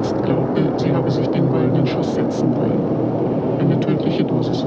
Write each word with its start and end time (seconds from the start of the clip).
Arzt 0.00 0.22
glaubte, 0.24 0.62
sie 0.78 0.90
habe 0.94 1.10
sich 1.10 1.26
den 1.28 1.46
goldenen 1.50 1.86
Schuss 1.86 2.14
setzen 2.14 2.56
wollen. 2.56 3.60
Eine 3.60 3.78
tödliche 3.80 4.24
Dosis. 4.24 4.64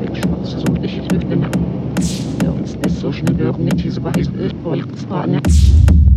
Wegschwarz 0.00 0.56
so 0.66 0.74
ich 0.82 0.96
lügte. 1.12 1.38
Ernst 2.44 2.76
ist 2.84 2.98
so 2.98 3.12
schnell 3.12 3.36
hören 3.36 3.64
mit 3.64 3.84
diese 3.84 4.02
Weise, 4.02 4.32
Volksfahne. 4.64 5.38
Obdachlose, 5.38 5.54
vielleicht 5.84 6.13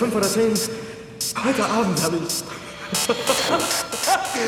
fünf 0.00 0.16
oder 0.16 0.26
zehn. 0.26 0.54
Heute 1.44 1.62
Abend 1.62 2.02
habe 2.02 2.16
ich. 2.16 2.42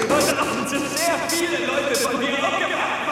Heute 0.09 0.39
Abend 0.39 0.69
sind 0.69 0.83
sehr 0.97 1.19
viele 1.29 1.67
Leute 1.67 1.95
von 1.95 2.19
mir 2.19 2.43
abgebracht 2.43 3.12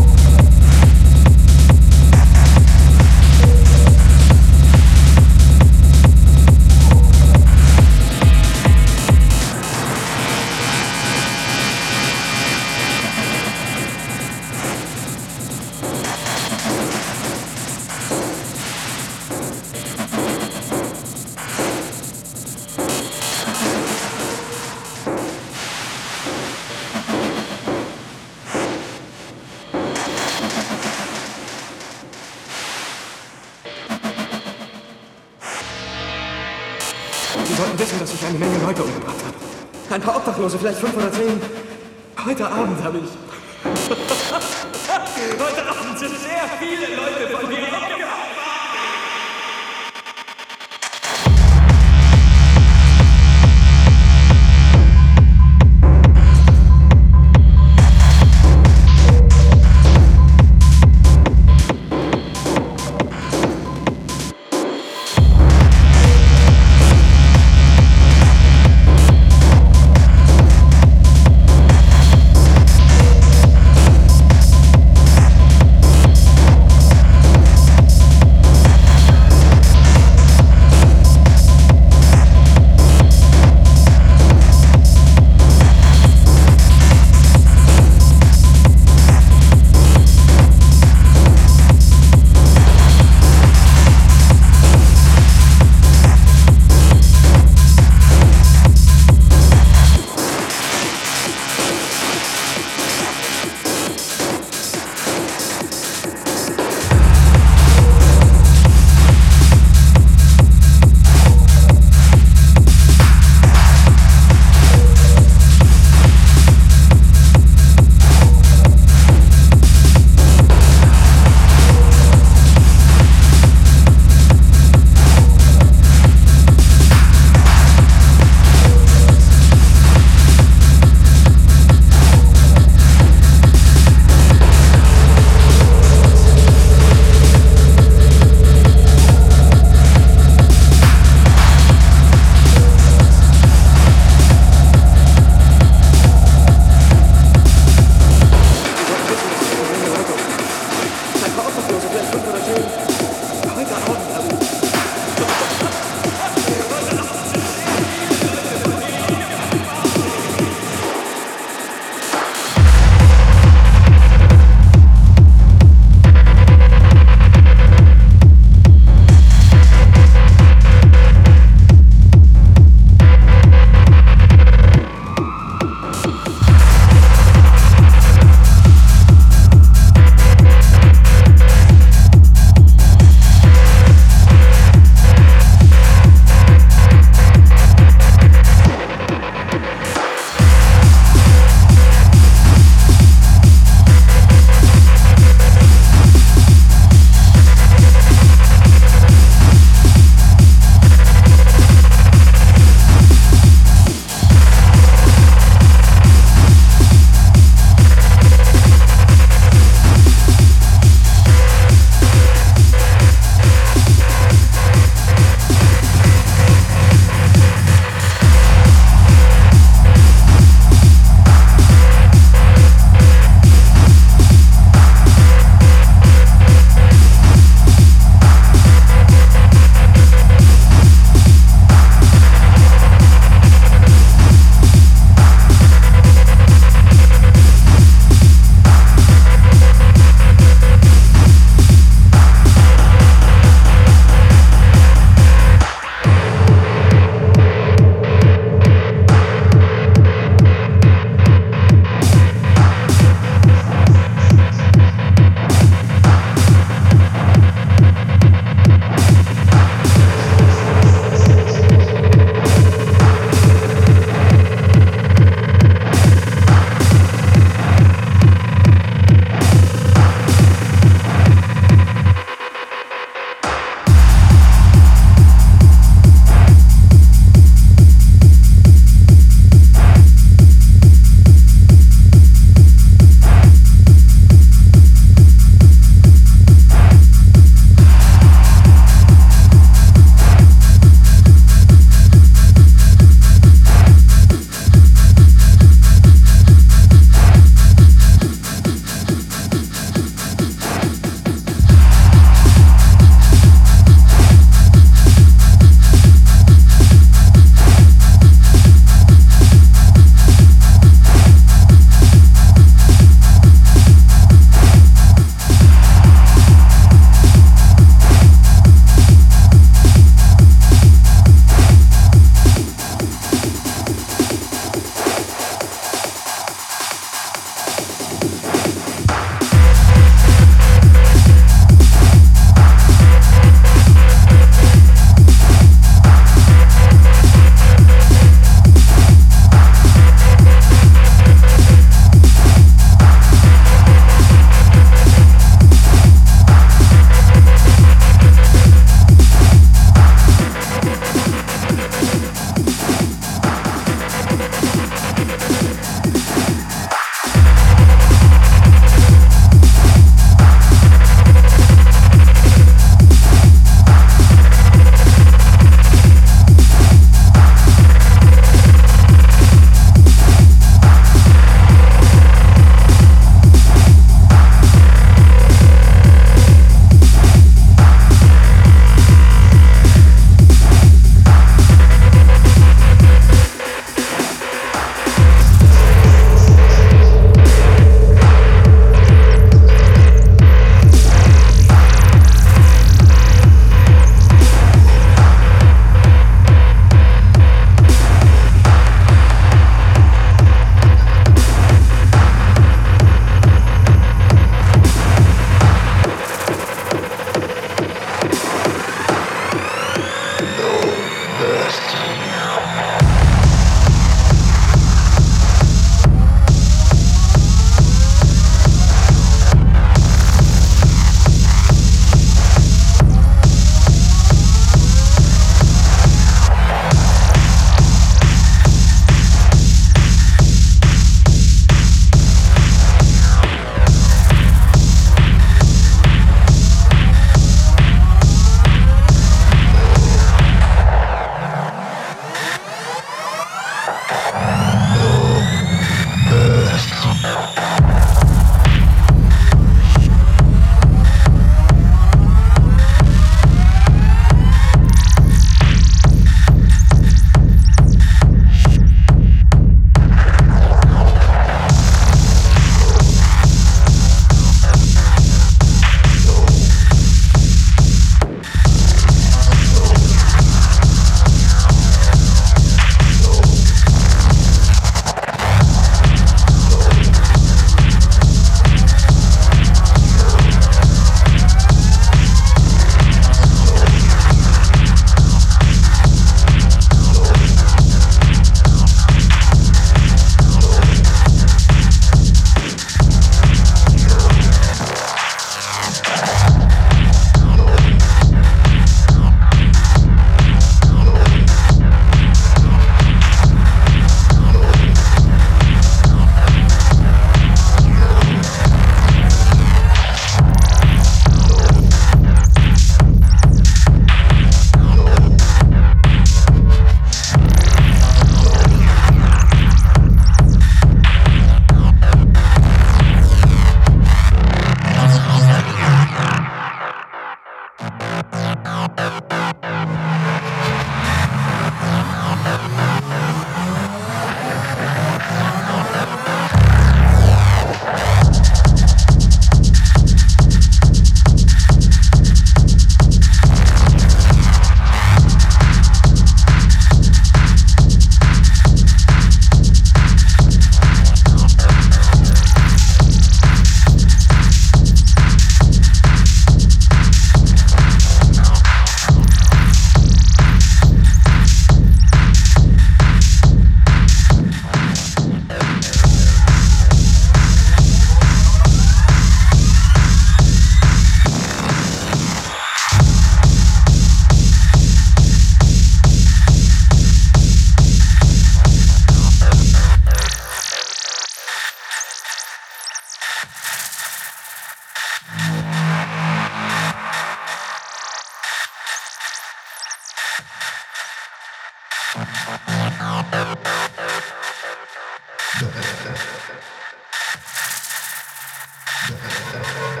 Yeah. 599.73 600.00